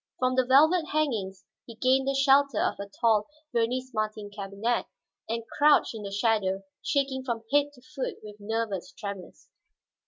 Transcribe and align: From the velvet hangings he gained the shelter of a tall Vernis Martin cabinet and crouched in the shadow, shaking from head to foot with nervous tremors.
From 0.17 0.33
the 0.33 0.47
velvet 0.47 0.87
hangings 0.93 1.45
he 1.67 1.75
gained 1.75 2.07
the 2.07 2.15
shelter 2.19 2.59
of 2.59 2.79
a 2.79 2.89
tall 2.99 3.27
Vernis 3.53 3.91
Martin 3.93 4.31
cabinet 4.35 4.87
and 5.29 5.43
crouched 5.59 5.93
in 5.93 6.01
the 6.01 6.09
shadow, 6.11 6.63
shaking 6.81 7.23
from 7.23 7.43
head 7.53 7.67
to 7.73 7.83
foot 7.83 8.15
with 8.23 8.37
nervous 8.39 8.91
tremors. 8.97 9.47